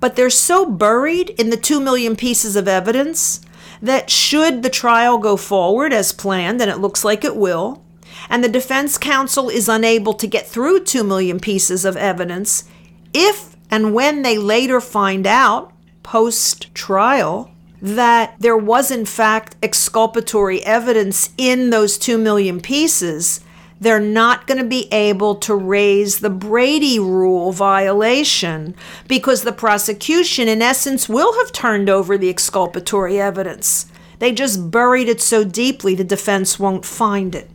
But 0.00 0.16
they're 0.16 0.30
so 0.30 0.66
buried 0.66 1.30
in 1.30 1.50
the 1.50 1.56
2 1.56 1.80
million 1.80 2.16
pieces 2.16 2.56
of 2.56 2.68
evidence 2.68 3.40
that 3.80 4.10
should 4.10 4.62
the 4.62 4.70
trial 4.70 5.18
go 5.18 5.36
forward 5.36 5.92
as 5.92 6.12
planned, 6.12 6.60
and 6.60 6.70
it 6.70 6.78
looks 6.78 7.04
like 7.04 7.24
it 7.24 7.36
will, 7.36 7.82
and 8.30 8.42
the 8.42 8.48
defense 8.48 8.96
counsel 8.98 9.48
is 9.48 9.68
unable 9.68 10.14
to 10.14 10.26
get 10.26 10.46
through 10.46 10.84
2 10.84 11.04
million 11.04 11.38
pieces 11.38 11.84
of 11.84 11.96
evidence, 11.96 12.64
if 13.12 13.56
and 13.70 13.94
when 13.94 14.22
they 14.22 14.38
later 14.38 14.80
find 14.80 15.26
out 15.26 15.72
post 16.04 16.72
trial 16.74 17.50
that 17.82 18.36
there 18.38 18.56
was, 18.56 18.92
in 18.92 19.04
fact, 19.04 19.56
exculpatory 19.60 20.62
evidence 20.64 21.30
in 21.36 21.70
those 21.70 21.98
2 21.98 22.16
million 22.16 22.60
pieces, 22.60 23.40
they're 23.80 24.00
not 24.00 24.46
going 24.46 24.58
to 24.58 24.64
be 24.64 24.88
able 24.92 25.34
to 25.34 25.54
raise 25.54 26.20
the 26.20 26.30
Brady 26.30 26.98
rule 26.98 27.52
violation 27.52 28.74
because 29.08 29.42
the 29.42 29.52
prosecution, 29.52 30.46
in 30.46 30.62
essence, 30.62 31.08
will 31.08 31.34
have 31.38 31.52
turned 31.52 31.90
over 31.90 32.16
the 32.16 32.30
exculpatory 32.30 33.20
evidence. 33.20 33.86
They 34.20 34.32
just 34.32 34.70
buried 34.70 35.08
it 35.08 35.20
so 35.20 35.44
deeply 35.44 35.94
the 35.94 36.04
defense 36.04 36.58
won't 36.58 36.86
find 36.86 37.34
it. 37.34 37.50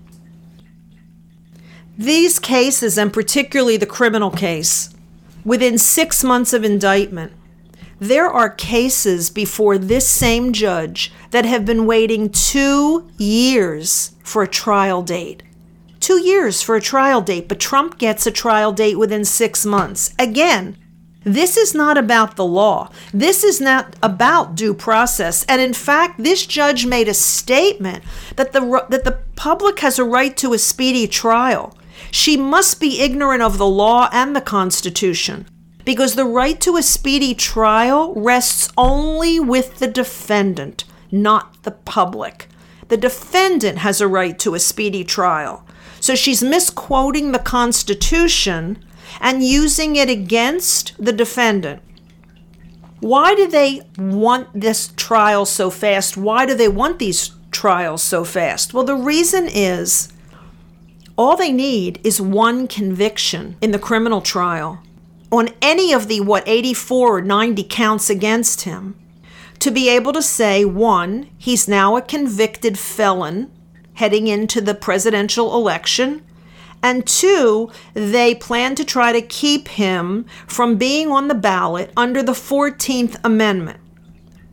These 1.97 2.39
cases, 2.39 2.97
and 2.97 3.11
particularly 3.11 3.77
the 3.77 3.85
criminal 3.85 4.31
case, 4.31 4.93
within 5.43 5.77
six 5.77 6.23
months 6.23 6.53
of 6.53 6.63
indictment, 6.63 7.33
there 7.99 8.27
are 8.27 8.49
cases 8.49 9.29
before 9.29 9.77
this 9.77 10.07
same 10.07 10.53
judge 10.53 11.11
that 11.31 11.45
have 11.45 11.65
been 11.65 11.85
waiting 11.85 12.29
two 12.29 13.09
years 13.17 14.15
for 14.23 14.43
a 14.43 14.47
trial 14.47 15.01
date. 15.01 15.43
Two 15.99 16.21
years 16.21 16.61
for 16.61 16.75
a 16.75 16.81
trial 16.81 17.19
date, 17.21 17.49
but 17.49 17.59
Trump 17.59 17.97
gets 17.97 18.25
a 18.25 18.31
trial 18.31 18.71
date 18.71 18.97
within 18.97 19.25
six 19.25 19.65
months. 19.65 20.13
Again, 20.17 20.77
This 21.25 21.57
is 21.57 21.75
not 21.75 21.97
about 21.97 22.37
the 22.37 22.45
law. 22.45 22.91
This 23.13 23.43
is 23.43 23.59
not 23.59 23.93
about 24.01 24.55
due 24.55 24.73
process. 24.73 25.45
And 25.49 25.61
in 25.61 25.73
fact, 25.73 26.23
this 26.23 26.45
judge 26.45 26.85
made 26.85 27.09
a 27.09 27.13
statement 27.13 28.05
that 28.37 28.53
the 28.53 28.85
that 28.89 29.03
the 29.03 29.19
public 29.35 29.79
has 29.79 29.99
a 29.99 30.05
right 30.05 30.35
to 30.37 30.53
a 30.53 30.57
speedy 30.57 31.07
trial. 31.07 31.77
She 32.09 32.37
must 32.37 32.79
be 32.79 33.01
ignorant 33.01 33.43
of 33.43 33.57
the 33.57 33.67
law 33.67 34.09
and 34.13 34.33
the 34.33 34.41
Constitution 34.41 35.45
because 35.85 36.15
the 36.15 36.25
right 36.25 36.59
to 36.61 36.77
a 36.77 36.83
speedy 36.83 37.33
trial 37.33 38.13
rests 38.15 38.69
only 38.77 39.39
with 39.39 39.79
the 39.79 39.87
defendant, 39.87 40.83
not 41.11 41.63
the 41.63 41.71
public. 41.71 42.47
The 42.89 42.97
defendant 42.97 43.79
has 43.79 44.01
a 44.01 44.07
right 44.07 44.37
to 44.39 44.55
a 44.55 44.59
speedy 44.59 45.03
trial. 45.03 45.65
So 45.99 46.15
she's 46.15 46.43
misquoting 46.43 47.31
the 47.31 47.39
Constitution 47.39 48.83
and 49.19 49.43
using 49.43 49.95
it 49.95 50.09
against 50.09 50.93
the 51.03 51.13
defendant. 51.13 51.81
Why 52.99 53.33
do 53.33 53.47
they 53.47 53.81
want 53.97 54.47
this 54.53 54.91
trial 54.97 55.45
so 55.45 55.69
fast? 55.69 56.17
Why 56.17 56.45
do 56.45 56.53
they 56.53 56.67
want 56.67 56.99
these 56.99 57.31
trials 57.51 58.03
so 58.03 58.23
fast? 58.23 58.73
Well, 58.73 58.83
the 58.83 58.95
reason 58.95 59.47
is 59.49 60.11
all 61.17 61.35
they 61.35 61.51
need 61.51 61.99
is 62.03 62.19
one 62.21 62.67
conviction 62.67 63.55
in 63.61 63.71
the 63.71 63.79
criminal 63.79 64.21
trial 64.21 64.81
on 65.31 65.49
any 65.61 65.93
of 65.93 66.07
the, 66.07 66.21
what, 66.21 66.43
84 66.47 67.17
or 67.17 67.21
90 67.21 67.63
counts 67.63 68.09
against 68.09 68.61
him 68.61 68.95
to 69.59 69.71
be 69.71 69.89
able 69.89 70.13
to 70.13 70.21
say, 70.21 70.65
one, 70.65 71.29
he's 71.37 71.67
now 71.67 71.97
a 71.97 72.01
convicted 72.01 72.79
felon 72.79 73.51
heading 73.95 74.27
into 74.27 74.61
the 74.61 74.73
presidential 74.73 75.53
election. 75.53 76.23
And 76.81 77.05
two, 77.05 77.69
they 77.93 78.33
plan 78.33 78.75
to 78.75 78.85
try 78.85 79.11
to 79.11 79.21
keep 79.21 79.67
him 79.67 80.25
from 80.47 80.77
being 80.77 81.11
on 81.11 81.27
the 81.27 81.35
ballot 81.35 81.91
under 81.97 82.23
the 82.23 82.31
14th 82.31 83.19
Amendment, 83.23 83.81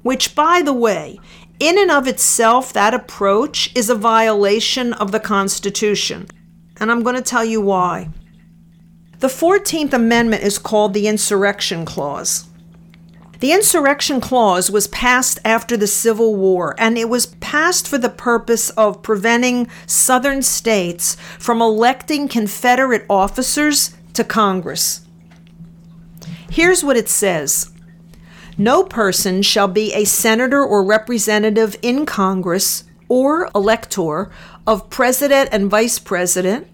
which, 0.03 0.35
by 0.35 0.63
the 0.63 0.73
way, 0.73 1.21
in 1.61 1.79
and 1.79 1.91
of 1.91 2.09
itself, 2.09 2.73
that 2.73 2.93
approach 2.93 3.71
is 3.77 3.89
a 3.89 3.95
violation 3.95 4.93
of 4.95 5.13
the 5.13 5.21
Constitution. 5.21 6.27
And 6.79 6.91
I'm 6.91 7.05
going 7.05 7.17
to 7.17 7.23
tell 7.23 7.45
you 7.45 7.61
why. 7.61 8.11
The 9.19 9.29
14th 9.29 9.95
Amendment 9.95 10.43
is 10.43 10.59
called 10.59 10.93
the 10.93 11.09
Insurrection 11.09 11.87
Clause. 11.87 12.49
The 13.41 13.53
Insurrection 13.53 14.21
Clause 14.21 14.71
was 14.71 14.89
passed 14.89 15.39
after 15.43 15.77
the 15.77 15.87
Civil 15.87 16.37
War, 16.37 16.75
and 16.79 16.99
it 16.99 17.09
was 17.09 17.27
passed 17.27 17.89
for 17.89 17.97
the 17.97 18.11
purpose 18.11 18.69
of 18.71 19.03
preventing 19.03 19.69
Southern 19.87 20.43
states 20.43 21.17
from 21.39 21.63
electing 21.63 22.29
Confederate 22.29 23.07
officers 23.09 23.95
to 24.13 24.23
Congress. 24.23 25.07
Here's 26.51 26.85
what 26.85 26.97
it 26.97 27.09
says 27.09 27.71
No 28.59 28.85
person 28.85 29.41
shall 29.41 29.69
be 29.69 29.95
a 29.95 30.05
senator 30.05 30.63
or 30.63 30.83
representative 30.83 31.77
in 31.81 32.05
Congress 32.05 32.85
or 33.09 33.51
elector 33.55 34.31
of 34.67 34.91
president 34.91 35.51
and 35.53 35.71
vice 35.71 35.99
president, 35.99 36.67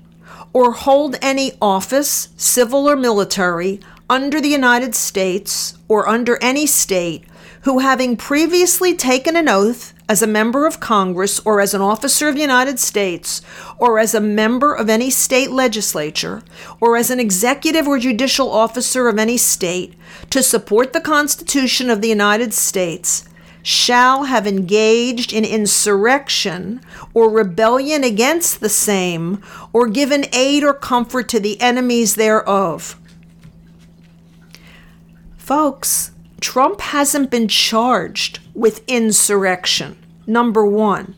or 0.52 0.72
hold 0.72 1.16
any 1.22 1.52
office, 1.60 2.28
civil 2.36 2.88
or 2.88 2.96
military, 2.96 3.80
under 4.08 4.40
the 4.40 4.48
United 4.48 4.94
States 4.94 5.76
or 5.88 6.08
under 6.08 6.38
any 6.42 6.66
state 6.66 7.24
who, 7.62 7.78
having 7.78 8.16
previously 8.16 8.94
taken 8.94 9.36
an 9.36 9.48
oath 9.48 9.94
as 10.08 10.20
a 10.20 10.26
member 10.26 10.66
of 10.66 10.80
Congress 10.80 11.40
or 11.44 11.60
as 11.60 11.72
an 11.72 11.80
officer 11.80 12.28
of 12.28 12.34
the 12.34 12.40
United 12.40 12.78
States 12.78 13.40
or 13.78 13.98
as 13.98 14.14
a 14.14 14.20
member 14.20 14.74
of 14.74 14.90
any 14.90 15.08
state 15.08 15.50
legislature 15.50 16.42
or 16.80 16.96
as 16.96 17.10
an 17.10 17.20
executive 17.20 17.86
or 17.86 17.98
judicial 17.98 18.50
officer 18.50 19.08
of 19.08 19.18
any 19.18 19.38
state 19.38 19.94
to 20.28 20.42
support 20.42 20.92
the 20.92 21.00
Constitution 21.00 21.88
of 21.88 22.02
the 22.02 22.08
United 22.08 22.52
States 22.52 23.24
shall 23.62 24.24
have 24.24 24.46
engaged 24.46 25.32
in 25.32 25.44
insurrection 25.44 26.80
or 27.14 27.30
rebellion 27.30 28.02
against 28.02 28.60
the 28.60 28.68
same, 28.68 29.42
or 29.72 29.86
given 29.86 30.26
aid 30.32 30.64
or 30.64 30.74
comfort 30.74 31.28
to 31.28 31.40
the 31.40 31.60
enemies 31.60 32.16
thereof. 32.16 32.98
Folks, 35.36 36.10
Trump 36.40 36.80
hasn't 36.80 37.30
been 37.30 37.48
charged 37.48 38.40
with 38.54 38.82
insurrection, 38.88 39.96
number 40.26 40.66
one. 40.66 41.14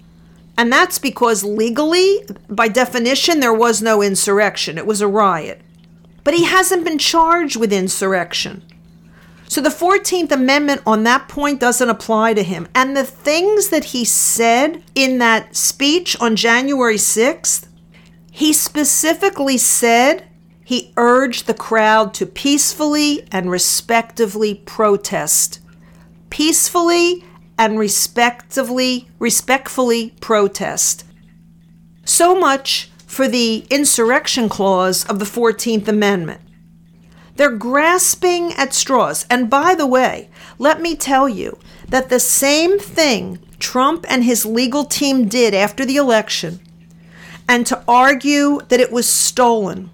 And 0.56 0.72
that's 0.72 0.98
because 0.98 1.42
legally, 1.42 2.24
by 2.48 2.68
definition, 2.68 3.40
there 3.40 3.54
was 3.54 3.82
no 3.82 4.02
insurrection. 4.02 4.78
It 4.78 4.86
was 4.86 5.00
a 5.00 5.08
riot. 5.08 5.60
But 6.22 6.34
he 6.34 6.44
hasn't 6.44 6.84
been 6.84 6.98
charged 6.98 7.56
with 7.56 7.72
insurrection. 7.72 8.62
So 9.54 9.60
the 9.60 9.68
14th 9.68 10.32
Amendment 10.32 10.82
on 10.84 11.04
that 11.04 11.28
point 11.28 11.60
doesn't 11.60 11.88
apply 11.88 12.34
to 12.34 12.42
him. 12.42 12.66
And 12.74 12.96
the 12.96 13.04
things 13.04 13.68
that 13.68 13.84
he 13.84 14.04
said 14.04 14.82
in 14.96 15.18
that 15.18 15.54
speech 15.54 16.20
on 16.20 16.34
January 16.34 16.96
6th, 16.96 17.68
he 18.32 18.52
specifically 18.52 19.56
said 19.56 20.26
he 20.64 20.92
urged 20.96 21.46
the 21.46 21.54
crowd 21.54 22.14
to 22.14 22.26
peacefully 22.26 23.28
and 23.30 23.48
respectively 23.48 24.56
protest. 24.56 25.60
Peacefully 26.30 27.24
and 27.56 27.78
respectively 27.78 29.08
respectfully 29.20 30.14
protest. 30.20 31.04
So 32.04 32.34
much 32.34 32.90
for 33.06 33.28
the 33.28 33.68
insurrection 33.70 34.48
clause 34.48 35.04
of 35.04 35.20
the 35.20 35.24
14th 35.24 35.86
Amendment. 35.86 36.40
They're 37.36 37.50
grasping 37.50 38.52
at 38.52 38.74
straws. 38.74 39.26
And 39.28 39.50
by 39.50 39.74
the 39.74 39.86
way, 39.86 40.28
let 40.58 40.80
me 40.80 40.94
tell 40.94 41.28
you 41.28 41.58
that 41.88 42.08
the 42.08 42.20
same 42.20 42.78
thing 42.78 43.40
Trump 43.58 44.04
and 44.08 44.24
his 44.24 44.46
legal 44.46 44.84
team 44.84 45.26
did 45.26 45.54
after 45.54 45.84
the 45.84 45.96
election, 45.96 46.60
and 47.48 47.66
to 47.66 47.82
argue 47.88 48.60
that 48.68 48.80
it 48.80 48.92
was 48.92 49.08
stolen, 49.08 49.90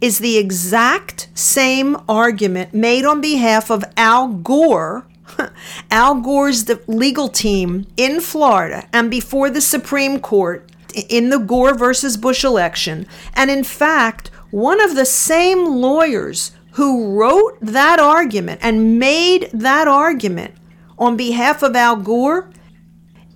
is 0.00 0.18
the 0.18 0.36
exact 0.36 1.28
same 1.34 1.96
argument 2.08 2.72
made 2.72 3.04
on 3.04 3.20
behalf 3.20 3.70
of 3.70 3.84
Al 3.96 4.28
Gore. 4.28 5.06
Al 5.90 6.16
Gore's 6.16 6.70
legal 6.86 7.28
team 7.28 7.86
in 7.96 8.20
Florida 8.20 8.88
and 8.92 9.10
before 9.10 9.50
the 9.50 9.60
Supreme 9.60 10.20
Court 10.20 10.70
in 11.08 11.30
the 11.30 11.38
Gore 11.38 11.74
versus 11.74 12.16
Bush 12.16 12.44
election. 12.44 13.06
And 13.34 13.50
in 13.50 13.64
fact, 13.64 14.30
one 14.50 14.80
of 14.80 14.94
the 14.94 15.04
same 15.04 15.66
lawyers 15.66 16.52
who 16.78 17.18
wrote 17.18 17.58
that 17.60 17.98
argument 17.98 18.60
and 18.62 19.00
made 19.00 19.50
that 19.52 19.88
argument 19.88 20.54
on 20.96 21.16
behalf 21.16 21.60
of 21.64 21.74
Al 21.74 21.96
Gore 21.96 22.52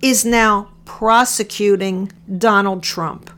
is 0.01 0.23
now 0.23 0.69
prosecuting 0.85 2.09
Donald 2.37 2.83
Trump. 2.83 3.29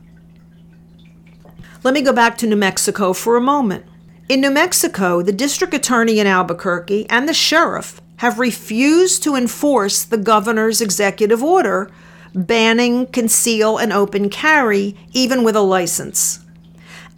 Let 1.82 1.92
me 1.92 2.02
go 2.02 2.12
back 2.12 2.38
to 2.38 2.46
New 2.46 2.54
Mexico 2.54 3.12
for 3.12 3.36
a 3.36 3.40
moment. 3.40 3.84
In 4.28 4.40
New 4.40 4.52
Mexico, 4.52 5.22
the 5.22 5.32
district 5.32 5.74
attorney 5.74 6.20
in 6.20 6.28
Albuquerque 6.28 7.10
and 7.10 7.28
the 7.28 7.34
sheriff 7.34 8.00
have 8.18 8.38
refused 8.38 9.24
to 9.24 9.34
enforce 9.34 10.04
the 10.04 10.18
governor's 10.18 10.80
executive 10.80 11.42
order 11.42 11.90
banning 12.32 13.06
conceal 13.06 13.76
and 13.76 13.92
open 13.92 14.30
carry, 14.30 14.94
even 15.12 15.42
with 15.42 15.56
a 15.56 15.60
license. 15.62 16.44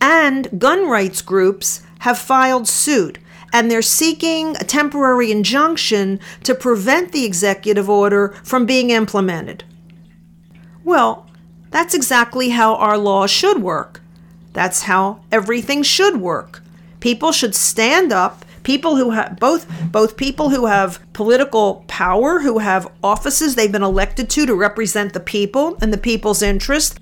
And 0.00 0.58
gun 0.58 0.88
rights 0.88 1.20
groups 1.20 1.82
have 1.98 2.18
filed 2.18 2.68
suit 2.68 3.18
and 3.52 3.70
they're 3.70 3.82
seeking 3.82 4.56
a 4.56 4.64
temporary 4.64 5.30
injunction 5.30 6.20
to 6.42 6.54
prevent 6.54 7.12
the 7.12 7.24
executive 7.24 7.88
order 7.88 8.34
from 8.44 8.66
being 8.66 8.90
implemented. 8.90 9.64
Well, 10.84 11.26
that's 11.70 11.94
exactly 11.94 12.50
how 12.50 12.76
our 12.76 12.98
law 12.98 13.26
should 13.26 13.62
work. 13.62 14.00
That's 14.52 14.82
how 14.82 15.20
everything 15.30 15.82
should 15.82 16.20
work. 16.20 16.62
People 17.00 17.32
should 17.32 17.54
stand 17.54 18.12
up. 18.12 18.44
People 18.64 18.96
who 18.96 19.10
have 19.10 19.38
both 19.38 19.66
both 19.90 20.16
people 20.16 20.50
who 20.50 20.66
have 20.66 21.00
political 21.12 21.84
power, 21.86 22.40
who 22.40 22.58
have 22.58 22.90
offices 23.02 23.54
they've 23.54 23.72
been 23.72 23.82
elected 23.82 24.28
to 24.30 24.46
to 24.46 24.54
represent 24.54 25.12
the 25.14 25.20
people 25.20 25.78
and 25.80 25.92
the 25.92 25.98
people's 25.98 26.42
interest, 26.42 26.98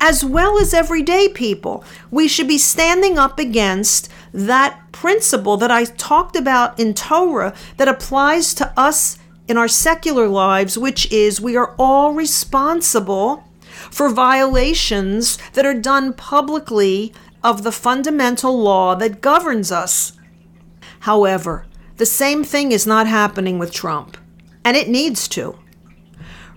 as 0.00 0.24
well 0.24 0.58
as 0.58 0.74
everyday 0.74 1.28
people. 1.28 1.82
We 2.10 2.28
should 2.28 2.46
be 2.46 2.58
standing 2.58 3.18
up 3.18 3.38
against 3.38 4.08
that 4.32 4.80
principle 4.92 5.56
that 5.56 5.70
I 5.70 5.84
talked 5.84 6.36
about 6.36 6.78
in 6.78 6.94
Torah 6.94 7.54
that 7.76 7.88
applies 7.88 8.54
to 8.54 8.72
us 8.78 9.18
in 9.46 9.56
our 9.56 9.68
secular 9.68 10.28
lives, 10.28 10.76
which 10.76 11.10
is 11.12 11.40
we 11.40 11.56
are 11.56 11.74
all 11.78 12.12
responsible 12.12 13.44
for 13.90 14.08
violations 14.10 15.38
that 15.54 15.64
are 15.64 15.74
done 15.74 16.12
publicly 16.12 17.12
of 17.42 17.62
the 17.62 17.72
fundamental 17.72 18.58
law 18.60 18.94
that 18.94 19.20
governs 19.20 19.72
us. 19.72 20.12
However, 21.00 21.66
the 21.96 22.06
same 22.06 22.44
thing 22.44 22.72
is 22.72 22.86
not 22.86 23.06
happening 23.06 23.58
with 23.58 23.72
Trump, 23.72 24.16
and 24.64 24.76
it 24.76 24.88
needs 24.88 25.28
to. 25.28 25.58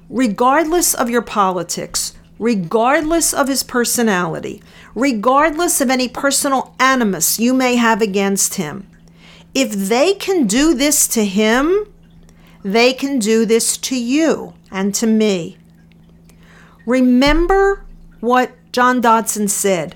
Regardless 0.10 0.94
of 0.94 1.10
your 1.10 1.22
politics, 1.22 2.11
regardless 2.42 3.36
of 3.36 3.48
his 3.48 3.62
personality, 3.62 4.64
regardless 4.96 5.80
of 5.80 5.92
any 5.92 6.08
personal 6.08 6.74
animus 6.80 7.40
you 7.40 7.54
may 7.54 7.76
have 7.76 8.02
against 8.02 8.56
him. 8.56 8.88
If 9.54 9.72
they 9.72 10.16
can 10.16 10.48
do 10.48 10.74
this 10.74 11.08
to 11.10 11.24
him, 11.24 11.86
they 12.64 12.94
can 12.94 13.20
do 13.20 13.46
this 13.46 13.78
to 13.78 13.96
you 13.96 14.56
and 14.72 14.94
to 14.96 15.06
me. 15.06 15.58
Remember 16.88 17.86
what 18.22 18.52
John 18.72 19.02
Dodson 19.02 19.48
said. 19.48 19.96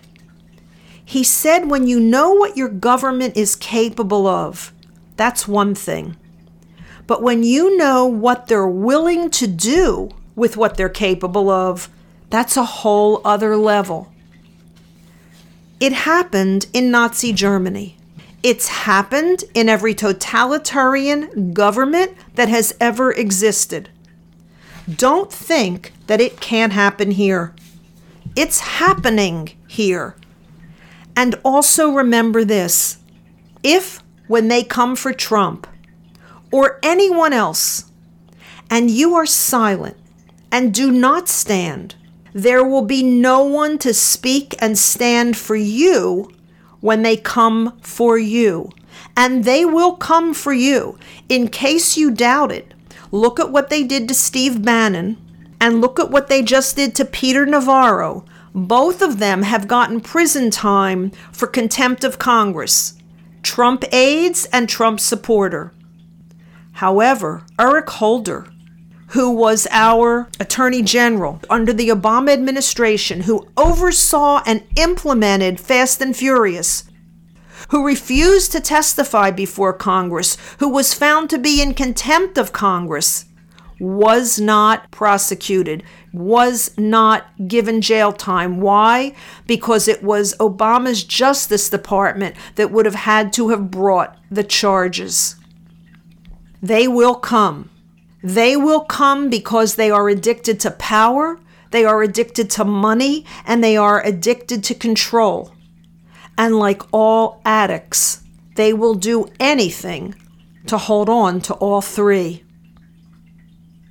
He 1.03 1.23
said, 1.23 1.67
when 1.67 1.87
you 1.87 1.99
know 1.99 2.31
what 2.31 2.55
your 2.55 2.69
government 2.69 3.35
is 3.35 3.55
capable 3.55 4.27
of, 4.27 4.71
that's 5.17 5.47
one 5.47 5.73
thing. 5.73 6.15
But 7.07 7.23
when 7.23 7.41
you 7.41 7.75
know 7.75 8.05
what 8.05 8.45
they're 8.47 8.67
willing 8.67 9.31
to 9.31 9.47
do 9.47 10.11
with 10.35 10.57
what 10.57 10.77
they're 10.77 10.89
capable 10.89 11.49
of, 11.49 11.89
that's 12.29 12.57
a 12.57 12.65
whole 12.65 13.21
other 13.23 13.55
level. 13.55 14.11
It 15.79 15.93
happened 15.93 16.67
in 16.73 16.91
Nazi 16.91 17.33
Germany. 17.33 17.97
It's 18.41 18.67
happened 18.67 19.43
in 19.53 19.69
every 19.69 19.93
totalitarian 19.93 21.53
government 21.53 22.13
that 22.35 22.49
has 22.49 22.75
ever 22.79 23.11
existed. 23.11 23.89
Don't 24.93 25.31
think 25.31 25.93
that 26.07 26.21
it 26.21 26.39
can't 26.39 26.73
happen 26.73 27.11
here. 27.11 27.55
It's 28.35 28.59
happening 28.59 29.51
here. 29.67 30.15
And 31.15 31.39
also 31.43 31.89
remember 31.89 32.43
this 32.43 32.97
if, 33.63 34.03
when 34.27 34.47
they 34.47 34.63
come 34.63 34.95
for 34.95 35.13
Trump 35.13 35.65
or 36.51 36.79
anyone 36.83 37.33
else, 37.33 37.85
and 38.69 38.91
you 38.91 39.15
are 39.15 39.25
silent 39.25 39.97
and 40.51 40.73
do 40.73 40.91
not 40.91 41.27
stand, 41.27 41.95
there 42.35 42.65
will 42.65 42.81
be 42.81 43.01
no 43.01 43.41
one 43.45 43.77
to 43.77 43.93
speak 43.93 44.55
and 44.59 44.77
stand 44.77 45.37
for 45.37 45.55
you 45.55 46.29
when 46.81 47.01
they 47.01 47.15
come 47.15 47.79
for 47.79 48.17
you. 48.17 48.69
And 49.15 49.45
they 49.45 49.63
will 49.63 49.95
come 49.95 50.33
for 50.33 50.51
you. 50.51 50.99
In 51.29 51.47
case 51.47 51.95
you 51.95 52.11
doubt 52.11 52.51
it, 52.51 52.73
look 53.09 53.39
at 53.39 53.51
what 53.51 53.69
they 53.69 53.83
did 53.83 54.09
to 54.09 54.13
Steve 54.13 54.61
Bannon 54.61 55.15
and 55.61 55.79
look 55.79 55.97
at 55.97 56.11
what 56.11 56.27
they 56.27 56.43
just 56.43 56.75
did 56.75 56.93
to 56.95 57.05
Peter 57.05 57.45
Navarro. 57.45 58.25
Both 58.53 59.01
of 59.01 59.19
them 59.19 59.43
have 59.43 59.69
gotten 59.69 60.01
prison 60.01 60.51
time 60.51 61.11
for 61.31 61.47
contempt 61.47 62.03
of 62.03 62.19
Congress. 62.19 62.95
Trump 63.43 63.85
aides 63.93 64.43
and 64.51 64.67
Trump 64.67 64.99
supporter. 64.99 65.71
However, 66.73 67.45
Eric 67.57 67.89
Holder, 67.91 68.47
who 69.09 69.29
was 69.29 69.67
our 69.71 70.27
Attorney 70.39 70.81
General 70.81 71.39
under 71.49 71.71
the 71.71 71.89
Obama 71.89 72.31
administration, 72.31 73.21
who 73.21 73.47
oversaw 73.55 74.41
and 74.45 74.63
implemented 74.75 75.59
Fast 75.59 76.01
and 76.01 76.15
Furious, 76.15 76.85
who 77.69 77.85
refused 77.85 78.51
to 78.51 78.59
testify 78.59 79.31
before 79.31 79.73
Congress, 79.73 80.37
who 80.59 80.69
was 80.69 80.93
found 80.93 81.29
to 81.29 81.37
be 81.37 81.61
in 81.61 81.73
contempt 81.73 82.37
of 82.37 82.51
Congress, 82.51 83.25
was 83.79 84.39
not 84.39 84.89
prosecuted, 84.91 85.83
was 86.13 86.75
not 86.77 87.25
given 87.47 87.81
jail 87.81 88.13
time. 88.13 88.61
Why? 88.61 89.13
Because 89.47 89.87
it 89.87 90.01
was 90.01 90.35
Obama's 90.37 91.03
Justice 91.03 91.69
Department 91.69 92.35
that 92.55 92.71
would 92.71 92.85
have 92.85 92.95
had 92.95 93.33
to 93.33 93.49
have 93.49 93.69
brought 93.69 94.17
the 94.31 94.43
charges. 94.43 95.35
They 96.61 96.87
will 96.87 97.15
come. 97.15 97.69
They 98.25 98.57
will 98.57 98.79
come 98.79 99.29
because 99.29 99.75
they 99.75 99.91
are 99.91 100.09
addicted 100.09 100.59
to 100.61 100.71
power, 100.71 101.39
they 101.69 101.85
are 101.85 102.01
addicted 102.01 102.49
to 102.51 102.65
money, 102.65 103.23
and 103.45 103.63
they 103.63 103.77
are 103.77 104.03
addicted 104.03 104.63
to 104.63 104.73
control. 104.73 105.53
And 106.35 106.57
like 106.57 106.81
all 106.91 107.39
addicts, 107.45 108.23
they 108.55 108.73
will 108.73 108.95
do 108.95 109.27
anything 109.39 110.15
to 110.65 110.79
hold 110.79 111.07
on 111.07 111.39
to 111.41 111.53
all 111.53 111.81
three. 111.81 112.43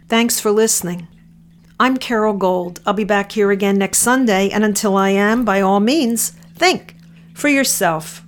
Thanks 0.08 0.40
for 0.40 0.50
listening. 0.50 1.06
I'm 1.78 1.96
Carole 1.96 2.34
Gold. 2.34 2.80
I'll 2.84 2.92
be 2.92 3.04
back 3.04 3.30
here 3.30 3.52
again 3.52 3.78
next 3.78 3.98
Sunday, 3.98 4.50
and 4.50 4.64
until 4.64 4.96
I 4.96 5.10
am, 5.10 5.44
by 5.44 5.60
all 5.60 5.78
means, 5.78 6.30
think 6.56 6.96
for 7.34 7.46
yourself. 7.46 8.24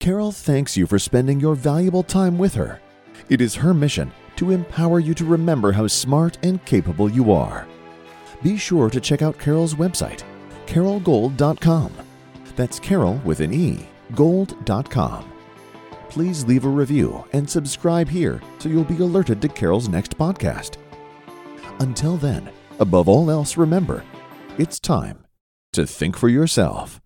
Carole 0.00 0.32
thanks 0.32 0.76
you 0.76 0.88
for 0.88 0.98
spending 0.98 1.38
your 1.38 1.54
valuable 1.54 2.02
time 2.02 2.38
with 2.38 2.54
her. 2.54 2.80
It 3.28 3.40
is 3.40 3.54
her 3.54 3.72
mission 3.72 4.10
to 4.36 4.50
empower 4.50 5.00
you 5.00 5.14
to 5.14 5.24
remember 5.24 5.72
how 5.72 5.86
smart 5.86 6.38
and 6.42 6.64
capable 6.64 7.10
you 7.10 7.32
are. 7.32 7.66
Be 8.42 8.56
sure 8.56 8.90
to 8.90 9.00
check 9.00 9.22
out 9.22 9.38
Carole's 9.38 9.74
website, 9.74 10.22
carolegold.com. 10.66 11.92
That's 12.56 12.78
Carole 12.78 13.20
with 13.24 13.40
an 13.40 13.52
E, 13.52 13.88
gold.com. 14.14 15.30
Please 16.08 16.44
leave 16.44 16.64
a 16.64 16.68
review 16.68 17.24
and 17.32 17.48
subscribe 17.48 18.08
here 18.08 18.40
so 18.58 18.68
you'll 18.68 18.84
be 18.84 19.02
alerted 19.02 19.42
to 19.42 19.48
Carole's 19.48 19.88
next 19.88 20.16
podcast. 20.16 20.76
Until 21.80 22.16
then, 22.16 22.50
above 22.78 23.08
all 23.08 23.30
else, 23.30 23.56
remember 23.56 24.04
it's 24.58 24.78
time 24.78 25.26
to 25.72 25.86
think 25.86 26.16
for 26.16 26.28
yourself. 26.28 27.03